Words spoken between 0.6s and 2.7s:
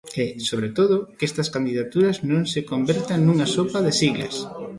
todo, que estas candidaturas non se